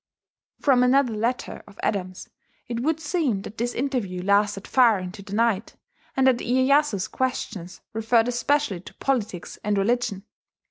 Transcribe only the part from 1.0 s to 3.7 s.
letter of Adams it would seem that